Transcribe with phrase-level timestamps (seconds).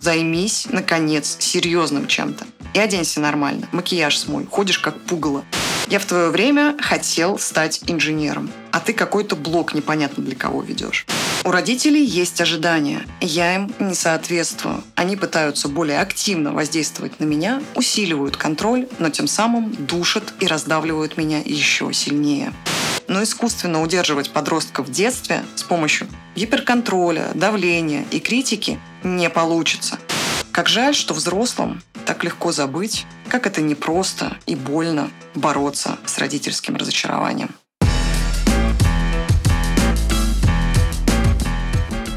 [0.00, 2.46] Займись, наконец, серьезным чем-то.
[2.72, 3.68] И оденься нормально.
[3.72, 4.46] Макияж смой.
[4.50, 5.44] Ходишь как пугало.
[5.88, 11.04] Я в твое время хотел стать инженером, а ты какой-то блок непонятно для кого ведешь.
[11.44, 13.02] У родителей есть ожидания.
[13.20, 14.82] Я им не соответствую.
[14.94, 21.18] Они пытаются более активно воздействовать на меня, усиливают контроль, но тем самым душат и раздавливают
[21.18, 22.52] меня еще сильнее.
[23.10, 26.06] Но искусственно удерживать подростка в детстве с помощью
[26.36, 29.98] гиперконтроля, давления и критики не получится.
[30.52, 36.76] Как жаль, что взрослым так легко забыть, как это непросто и больно бороться с родительским
[36.76, 37.50] разочарованием.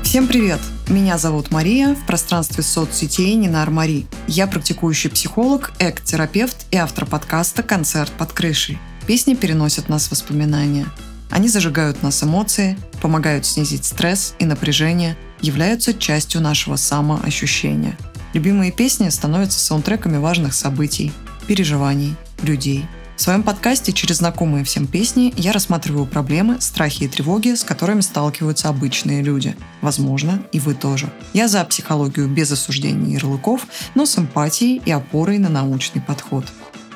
[0.03, 0.59] Всем привет!
[0.87, 4.05] Меня зовут Мария, в пространстве соцсетей Нинар Мари.
[4.27, 8.77] Я практикующий психолог, эк-терапевт и автор подкаста «Концерт под крышей».
[9.07, 10.85] Песни переносят нас в воспоминания.
[11.29, 17.97] Они зажигают нас эмоции, помогают снизить стресс и напряжение, являются частью нашего самоощущения–
[18.33, 21.13] Любимые песни становятся саундтреками важных событий,
[21.47, 22.85] переживаний, людей.
[23.15, 28.01] В своем подкасте через знакомые всем песни я рассматриваю проблемы, страхи и тревоги, с которыми
[28.01, 29.55] сталкиваются обычные люди.
[29.81, 31.13] Возможно, и вы тоже.
[31.33, 36.45] Я за психологию без осуждений ярлыков, но с эмпатией и опорой на научный подход.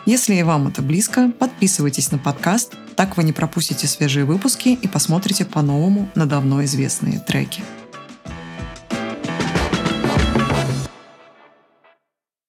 [0.08, 4.88] Если и вам это близко, подписывайтесь на подкаст, так вы не пропустите свежие выпуски и
[4.88, 7.62] посмотрите по-новому на давно известные треки.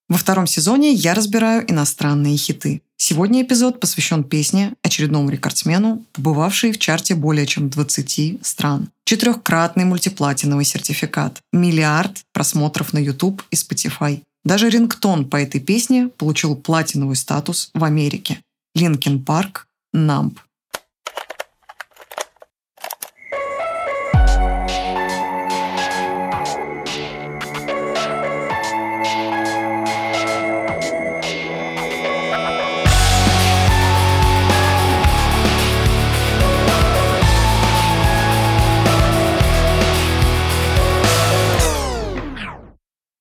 [0.08, 2.80] Во втором сезоне я разбираю иностранные хиты.
[2.96, 8.88] Сегодня эпизод посвящен песне очередному рекордсмену, побывавшей в чарте более чем 20 стран.
[9.04, 14.22] Четырехкратный мультиплатиновый сертификат, миллиард просмотров на YouTube и Spotify.
[14.44, 18.40] Даже рингтон по этой песне получил платиновый статус в Америке.
[18.74, 20.38] Линкен Парк, Намп.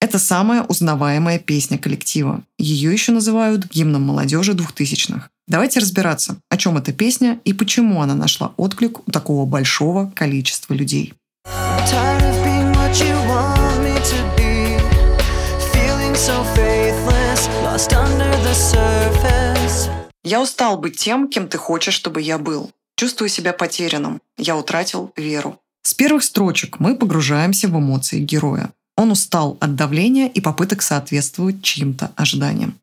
[0.08, 2.42] Это самая узнаваемая песня коллектива.
[2.58, 5.30] Ее еще называют гимном молодежи двухтысячных.
[5.50, 10.74] Давайте разбираться, о чем эта песня и почему она нашла отклик у такого большого количества
[10.74, 11.14] людей.
[20.24, 22.72] Я устал быть тем, кем ты хочешь, чтобы я был.
[22.96, 24.22] Чувствую себя потерянным.
[24.38, 25.60] Я утратил веру.
[25.82, 28.72] С первых строчек мы погружаемся в эмоции героя.
[28.98, 32.80] Он устал от давления и попыток соответствовать чьим-то ожиданиям.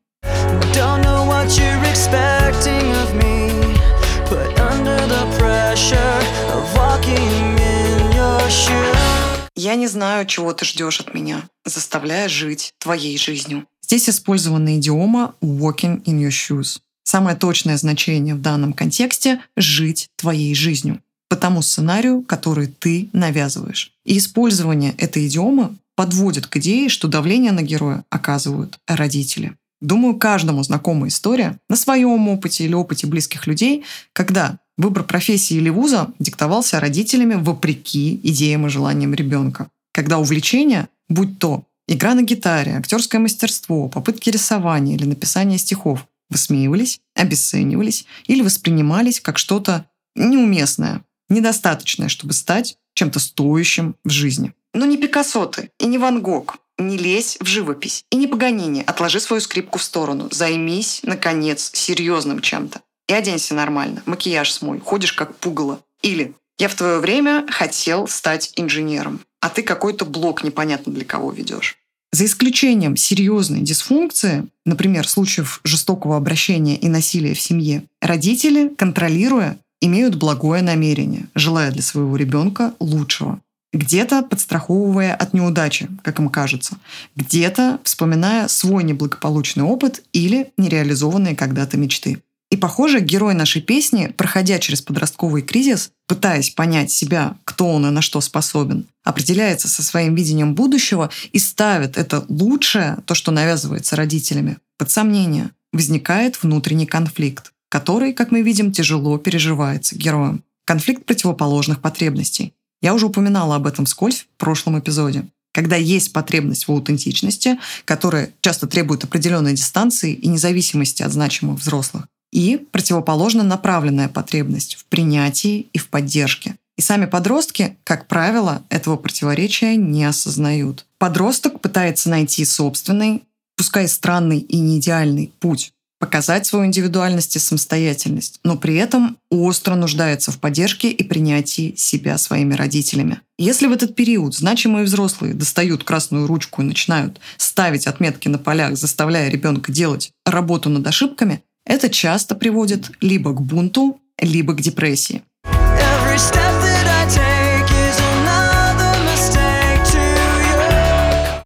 [9.57, 13.65] Я не знаю, чего ты ждешь от меня, заставляя жить твоей жизнью.
[13.81, 16.79] Здесь использована идиома «walking in your shoes».
[17.03, 23.91] Самое точное значение в данном контексте– жить твоей жизнью по тому сценарию, который ты навязываешь.
[24.05, 29.55] И использование этой идиомы подводит к идее, что давление на героя оказывают родители.
[29.81, 33.83] Думаю, каждому знакома история на своем опыте или опыте близких людей,
[34.13, 39.69] когда выбор профессии или вуза диктовался родителями вопреки идеям и желаниям ребенка.
[39.93, 46.99] Когда увлечение, будь то игра на гитаре, актерское мастерство, попытки рисования или написания стихов, высмеивались,
[47.15, 49.85] обесценивались или воспринимались как что-то
[50.15, 54.53] неуместное, недостаточное, чтобы стать чем-то стоящим в жизни.
[54.75, 56.57] Но не Пикассо ты и не Ван Гог.
[56.77, 58.83] Не лезь в живопись и не Паганини.
[58.85, 60.27] Отложи свою скрипку в сторону.
[60.31, 62.81] Займись, наконец, серьезным чем-то.
[63.07, 64.03] И оденься нормально.
[64.05, 64.81] Макияж смой.
[64.81, 65.79] Ходишь как пугало.
[66.01, 71.31] Или я в твое время хотел стать инженером, а ты какой-то блок непонятно для кого
[71.31, 71.77] ведешь.
[72.11, 80.15] За исключением серьезной дисфункции, например, случаев жестокого обращения и насилия в семье, родители, контролируя, имеют
[80.15, 83.39] благое намерение, желая для своего ребенка лучшего
[83.75, 86.77] где-то подстраховывая от неудачи, как им кажется,
[87.15, 92.21] где-то вспоминая свой неблагополучный опыт или нереализованные когда-то мечты.
[92.51, 97.89] И, похоже, герой нашей песни, проходя через подростковый кризис, пытаясь понять себя, кто он и
[97.89, 103.95] на что способен, определяется со своим видением будущего и ставит это лучшее, то, что навязывается
[103.95, 105.51] родителями, под сомнение.
[105.73, 110.43] Возникает внутренний конфликт, который, как мы видим, тяжело переживается героем.
[110.63, 112.53] Конфликт противоположных потребностей.
[112.81, 115.25] Я уже упоминала об этом вскользь в прошлом эпизоде.
[115.53, 122.07] Когда есть потребность в аутентичности, которая часто требует определенной дистанции и независимости от значимых взрослых,
[122.31, 126.57] и противоположно направленная потребность в принятии и в поддержке.
[126.77, 130.85] И сами подростки, как правило, этого противоречия не осознают.
[130.97, 133.23] Подросток пытается найти собственный,
[133.55, 139.75] пускай странный и не идеальный путь, показать свою индивидуальность и самостоятельность, но при этом остро
[139.75, 143.21] нуждается в поддержке и принятии себя своими родителями.
[143.37, 148.77] Если в этот период значимые взрослые достают красную ручку и начинают ставить отметки на полях,
[148.77, 155.23] заставляя ребенка делать работу над ошибками, это часто приводит либо к бунту, либо к депрессии.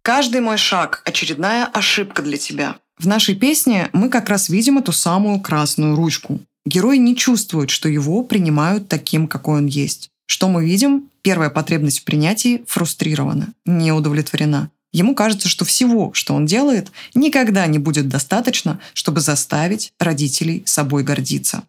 [0.02, 2.76] Каждый мой шаг– очередная ошибка для тебя.
[3.00, 6.38] В нашей песне мы как раз видим эту самую красную ручку.
[6.66, 10.10] Герой не чувствует, что его принимают таким, какой он есть.
[10.26, 11.08] Что мы видим?
[11.22, 14.70] Первая потребность в принятии фрустрирована, не удовлетворена.
[14.92, 21.02] Ему кажется, что всего, что он делает, никогда не будет достаточно, чтобы заставить родителей собой
[21.02, 21.62] гордиться.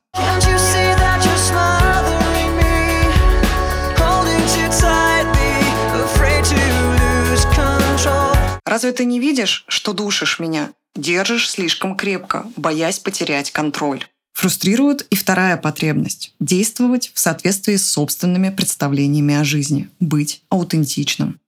[8.66, 10.72] Разве ты не видишь, что душишь меня?
[10.96, 14.06] Держишь слишком крепко, боясь потерять контроль.
[14.34, 21.40] Фрустрирует и вторая потребность– действовать в соответствии с собственными представлениями о жизни, быть аутентичным.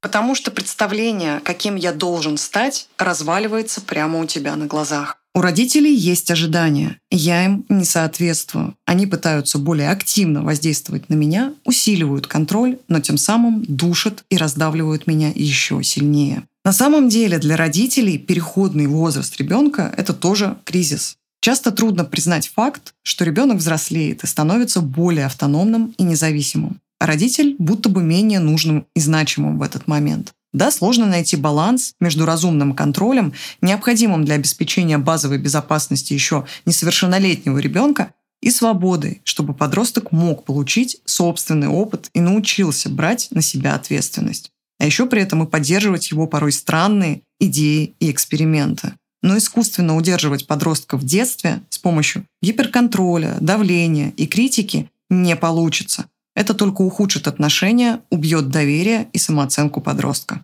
[0.00, 5.19] Потому что представление, каким я должен стать, разваливается прямо у тебя на глазах.
[5.32, 6.98] У родителей есть ожидания.
[7.10, 8.74] Я им не соответствую.
[8.84, 15.06] Они пытаются более активно воздействовать на меня, усиливают контроль, но тем самым душат и раздавливают
[15.06, 16.42] меня еще сильнее.
[16.64, 21.16] На самом деле для родителей переходный возраст ребенка– это тоже кризис.
[21.40, 27.54] Часто трудно признать факт, что ребенок взрослеет и становится более автономным и независимым, а родитель
[27.58, 30.34] будто бы менее нужным и значимым в этот момент.
[30.52, 38.12] Да, сложно найти баланс между разумным контролем, необходимым для обеспечения базовой безопасности еще несовершеннолетнего ребенка,
[38.40, 44.50] и свободой, чтобы подросток мог получить собственный опыт и научился брать на себя ответственность.
[44.78, 48.94] А еще при этом и поддерживать его порой странные идеи и эксперименты.
[49.22, 56.06] Но искусственно удерживать подростка в детстве с помощью гиперконтроля, давления и критики не получится.
[56.40, 60.42] Это только ухудшит отношения, убьет доверие и самооценку подростка.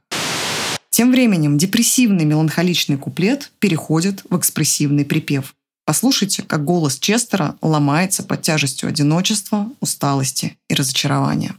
[0.90, 5.54] Тем временем депрессивный меланхоличный куплет переходит в экспрессивный припев.
[5.87, 11.54] Послушайте, как голос Честера ломается под тяжестью одиночества, усталости и разочарования.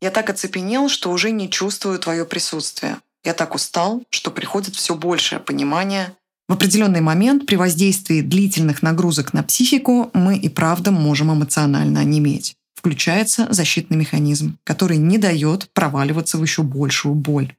[0.00, 2.96] Я так оцепенел, что уже не чувствую твое присутствие.
[3.26, 6.12] Я так устал, что приходит все большее понимание.
[6.48, 12.54] В определенный момент при воздействии длительных нагрузок на психику мы и правда можем эмоционально онеметь.
[12.76, 17.52] Включается защитный механизм, который не дает проваливаться в еще большую боль.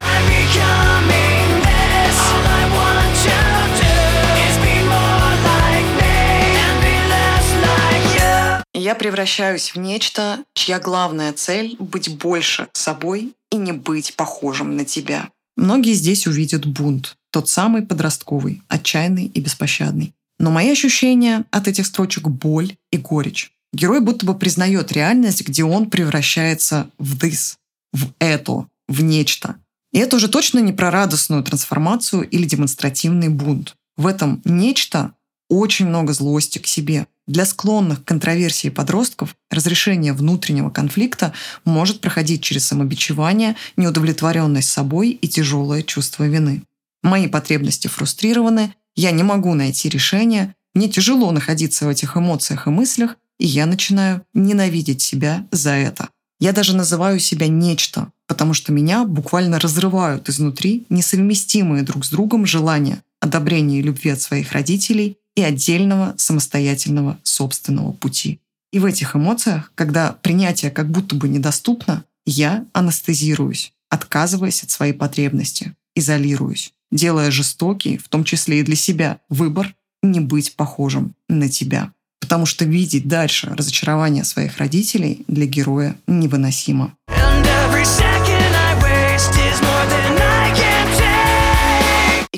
[8.73, 14.85] я превращаюсь в нечто, чья главная цель— быть больше собой и не быть похожим на
[14.85, 15.27] тебя.
[15.57, 20.13] Многие здесь увидят бунт, тот самый подростковый, отчаянный и беспощадный.
[20.39, 23.51] Но мои ощущения от этих строчек– боль и горечь.
[23.73, 27.55] Герой будто бы признает реальность, где он превращается в this,
[27.91, 29.55] в это, в нечто.
[29.91, 33.75] И это уже точно не про радостную трансформацию или демонстративный бунт.
[33.97, 35.13] В этом нечто
[35.49, 37.07] очень много злости к себе.
[37.27, 41.33] Для склонных к контроверсии подростков разрешение внутреннего конфликта
[41.65, 46.63] может проходить через самобичевание, неудовлетворенность собой и тяжелое чувство вины.
[47.03, 52.69] Мои потребности фрустрированы, я не могу найти решение, мне тяжело находиться в этих эмоциях и
[52.69, 56.09] мыслях, и я начинаю ненавидеть себя за это.
[56.39, 62.45] Я даже называю себя нечто, потому что меня буквально разрывают изнутри несовместимые друг с другом
[62.45, 68.39] желания одобрения и любви от своих родителей и отдельного самостоятельного собственного пути.
[68.73, 74.93] И в этих эмоциях, когда принятие как будто бы недоступно, я анестезируюсь, отказываясь от своей
[74.93, 81.47] потребности, изолируюсь, делая жестокий, в том числе и для себя, выбор не быть похожим на
[81.49, 81.93] тебя.
[82.19, 86.97] Потому что видеть дальше разочарование своих родителей для героя невыносимо.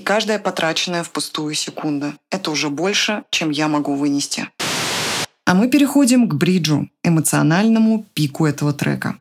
[0.09, 2.15] Каждая потраченная впустую секунда.
[2.31, 4.47] Это уже больше, чем я могу вынести.
[5.45, 9.19] А мы переходим к бриджу, эмоциональному пику этого трека.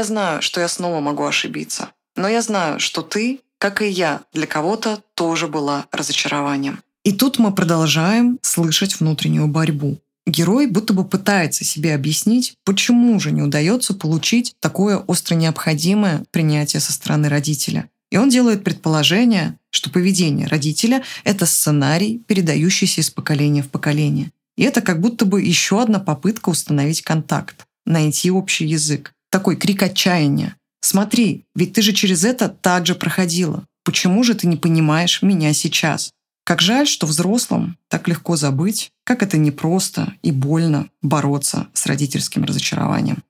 [0.00, 1.90] Я знаю, что я снова могу ошибиться.
[2.16, 6.80] Но я знаю, что ты, как и я, для кого-то тоже была разочарованием.
[7.04, 9.98] И тут мы продолжаем слышать внутреннюю борьбу.
[10.26, 16.80] Герой будто бы пытается себе объяснить, почему же не удается получить такое остро необходимое принятие
[16.80, 17.90] со стороны родителя.
[18.10, 24.30] И он делает предположение, что поведение родителя– это сценарий, передающийся из поколения в поколение.
[24.56, 29.12] И это как будто бы еще одна попытка установить контакт, найти общий язык.
[29.30, 30.56] Такой крик отчаяния.
[30.80, 33.64] «Смотри, ведь ты же через это так же проходила.
[33.84, 36.10] Почему же ты не понимаешь меня сейчас?»
[36.44, 42.44] Как жаль, что взрослым так легко забыть, как это непросто и больно бороться с родительским
[42.44, 43.22] разочарованием.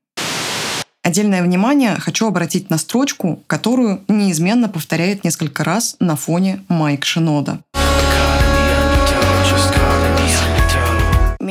[1.03, 7.61] Отдельное внимание хочу обратить на строчку, которую неизменно повторяет несколько раз на фоне Майк Шинода.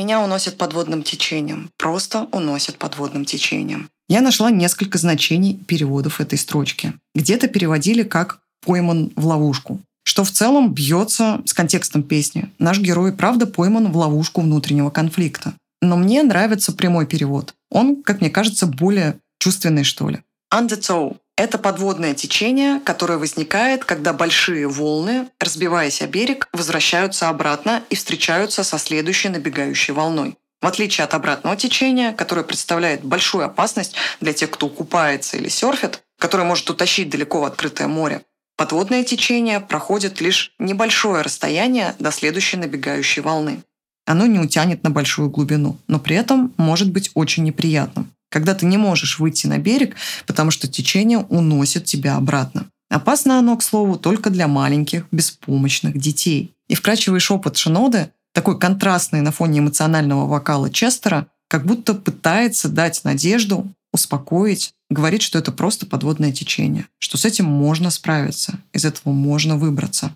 [0.00, 1.68] Меня уносит подводным течением.
[1.76, 3.90] Просто уносит подводным течением.
[4.08, 6.94] Я нашла несколько значений переводов этой строчки.
[7.14, 12.50] Где-то переводили как «пойман в ловушку», что в целом бьется с контекстом песни.
[12.58, 15.52] Наш герой правда пойман в ловушку внутреннего конфликта.
[15.82, 17.52] Но мне нравится прямой перевод.
[17.70, 20.20] Он, как мне кажется, более чувственный, что ли.
[20.50, 27.94] Undertow– это подводное течение, которое возникает, когда большие волны, разбиваясь о берег, возвращаются обратно и
[27.94, 30.36] встречаются со следующей набегающей волной.
[30.60, 36.02] В отличие от обратного течения, которое представляет большую опасность для тех, кто купается или серфит,
[36.18, 38.20] которое может утащить далеко в открытое море,
[38.58, 43.62] подводное течение проходит лишь небольшое расстояние до следующей набегающей волны.
[44.04, 48.64] Оно не утянет на большую глубину, но при этом может быть очень неприятным когда ты
[48.64, 49.96] не можешь выйти на берег,
[50.26, 52.66] потому что течение уносит тебя обратно.
[52.88, 56.54] Опасно оно, к слову, только для маленьких, беспомощных детей.
[56.68, 63.02] И вкрачивый шепот Шиноды, такой контрастный на фоне эмоционального вокала Честера, как будто пытается дать
[63.04, 69.12] надежду, успокоить, говорит, что это просто подводное течение, что с этим можно справиться, из этого
[69.12, 70.14] можно выбраться.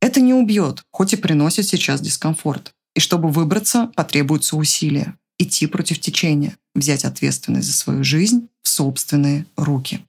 [0.00, 2.72] Это не убьет, хоть и приносит сейчас дискомфорт.
[2.94, 9.46] И чтобы выбраться, потребуются усилия идти против течения, взять ответственность за свою жизнь в собственные
[9.56, 10.00] руки.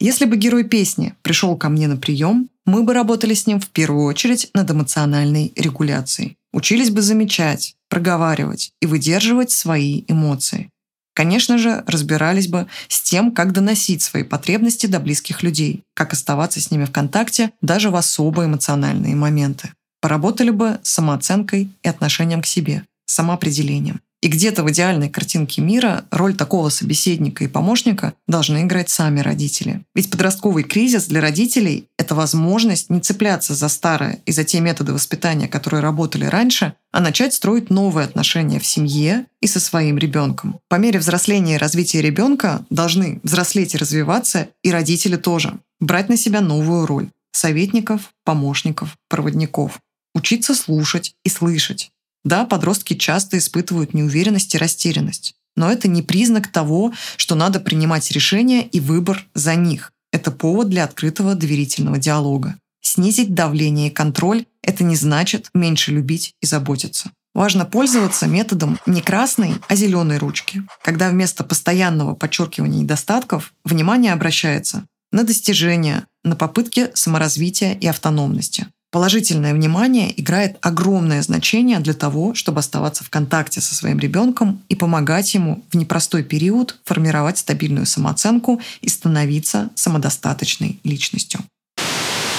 [0.00, 3.68] Если бы герой песни пришел ко мне на прием, мы бы работали с ним в
[3.68, 6.36] первую очередь над эмоциональной регуляцией.
[6.52, 10.70] Учились бы замечать, проговаривать и выдерживать свои эмоции.
[11.14, 16.60] Конечно же, разбирались бы с тем, как доносить свои потребности до близких людей, как оставаться
[16.60, 19.72] с ними в контакте даже в особо эмоциональные моменты.
[20.00, 24.00] Поработали бы с самооценкой и отношением к себе, самоопределением.
[24.24, 29.84] И где-то в идеальной картинке мира роль такого собеседника и помощника должны играть сами родители.
[29.94, 34.94] Ведь подростковый кризис для родителей– это возможность не цепляться за старое и за те методы
[34.94, 40.58] воспитания, которые работали раньше, а начать строить новые отношения в семье и со своим ребенком.
[40.70, 45.58] По мере взросления и развития ребенка должны взрослеть и развиваться и родители тоже.
[45.80, 49.80] Брать на себя новую роль– советников, помощников, проводников.
[50.14, 51.90] Учиться слушать и слышать
[52.24, 55.34] да, подростки часто испытывают неуверенность и растерянность.
[55.56, 59.92] Но это не признак того, что надо принимать решения и выбор за них.
[60.12, 62.56] Это повод для открытого доверительного диалога.
[62.80, 67.10] Снизить давление и контроль– это не значит меньше любить и заботиться.
[67.34, 74.84] Важно пользоваться методом не красной, а зеленой ручки, когда вместо постоянного подчеркивания недостатков внимание обращается
[75.10, 78.68] на достижения, на попытки саморазвития и автономности.
[78.94, 84.76] Положительное внимание играет огромное значение для того, чтобы оставаться в контакте со своим ребенком и
[84.76, 91.40] помогать ему в непростой период формировать стабильную самооценку и становиться самодостаточной личностью.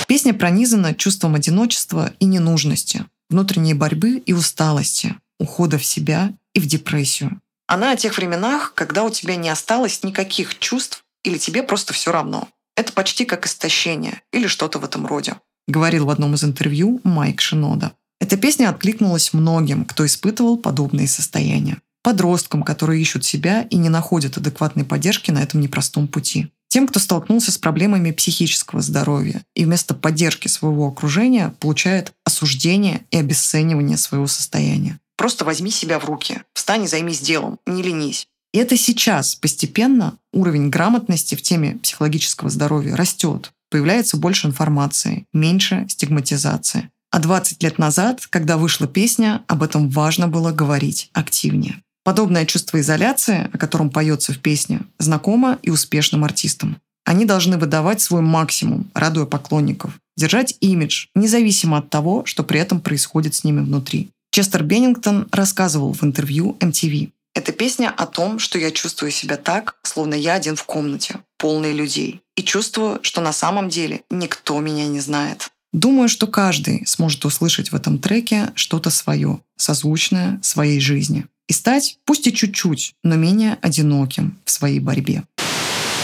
[0.08, 6.68] Песня пронизана чувством одиночества и ненужности, внутренней борьбы и усталости, ухода в себя и в
[6.68, 7.42] депрессию.
[7.68, 12.14] Она о тех временах, когда у тебя не осталось никаких чувств или тебе просто все
[12.14, 12.48] равно.
[12.78, 15.36] Это почти как истощение или что-то в этом роде
[15.68, 17.94] говорил в одном из интервью Майк Шинода.
[18.20, 21.78] Эта песня откликнулась многим, кто испытывал подобные состояния.
[22.04, 26.48] Подросткам, которые ищут себя и не находят адекватной поддержки на этом непростом пути.
[26.68, 33.18] Тем, кто столкнулся с проблемами психического здоровья и вместо поддержки своего окружения получает осуждение и
[33.18, 35.00] обесценивание своего состояния.
[35.18, 38.28] Просто возьми себя в руки, встань и займись делом, не ленись.
[38.54, 45.86] И это сейчас постепенно уровень грамотности в теме психологического здоровья растет появляется больше информации, меньше
[45.90, 46.90] стигматизации.
[47.12, 51.82] А 20 лет назад, когда вышла песня, об этом важно было говорить активнее.
[52.04, 56.78] Подобное чувство изоляции, о котором поется в песне, знакомо и успешным артистам.
[57.06, 62.82] Они должны выдавать свой максимум, радуя поклонников, держать имидж, независимо от того, что при этом
[62.82, 64.10] происходит с ними внутри.
[64.32, 67.12] Честер Беннингтон рассказывал в интервью MTV.
[67.36, 71.74] Это песня о том, что я чувствую себя так, словно я один в комнате, полной
[71.74, 72.22] людей.
[72.38, 75.50] И чувствую, что на самом деле никто меня не знает.
[75.74, 81.26] Думаю, что каждый сможет услышать в этом треке что-то свое, созвучное своей жизни.
[81.50, 85.24] И стать, пусть и чуть-чуть, но менее одиноким в своей борьбе.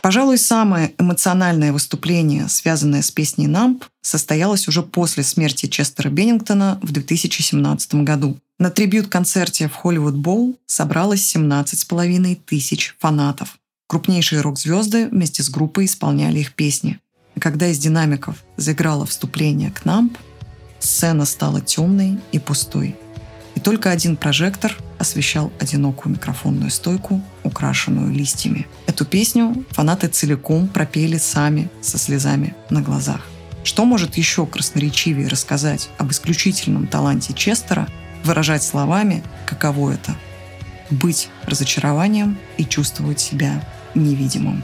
[0.01, 6.91] Пожалуй, самое эмоциональное выступление, связанное с песней «Намп», состоялось уже после смерти Честера Беннингтона в
[6.91, 8.39] 2017 году.
[8.57, 13.59] На трибют-концерте в Холливуд Боул собралось 17,5 тысяч фанатов.
[13.87, 16.99] Крупнейшие рок-звезды вместе с группой исполняли их песни.
[17.35, 20.17] И когда из динамиков заиграло вступление к «Намп»,
[20.79, 22.95] сцена стала темной и пустой.
[23.53, 28.67] И только один прожектор освещал одинокую микрофонную стойку, украшенную листьями.
[28.87, 33.21] Эту песню фанаты целиком пропели сами, со слезами на глазах.
[33.63, 37.87] Что может еще красноречивее рассказать об исключительном таланте Честера
[38.23, 40.15] выражать словами, каково это–
[40.91, 43.63] быть разочарованием и чувствовать себя
[43.95, 44.63] невидимым.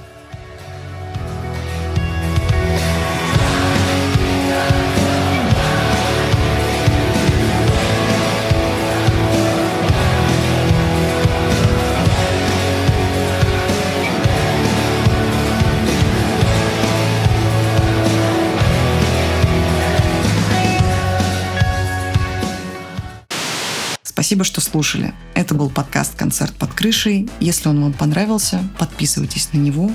[24.27, 25.13] Спасибо, что слушали.
[25.35, 27.29] Это был подкаст «Концерт под крышей».
[27.39, 29.89] Если он вам понравился, подписывайтесь на него,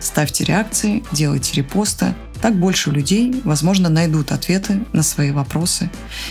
[0.00, 2.14] ставьте реакции, делайте репосты.
[2.42, 5.90] Так больше людей, возможно, найдут ответы на свои вопросы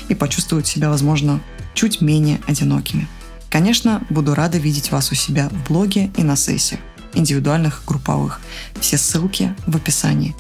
[0.10, 1.42] и почувствуют себя, возможно,
[1.74, 3.08] чуть менее одинокими.
[3.50, 6.82] Конечно, буду рада видеть вас у себя в блоге и на сессиях,
[7.16, 8.42] индивидуальных, групповых.
[8.80, 10.36] Все ссылки в описании.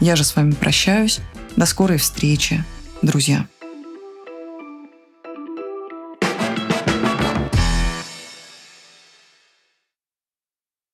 [0.00, 1.20] Я же с вами прощаюсь.
[1.56, 2.64] До скорой встречи,
[3.02, 3.46] друзья.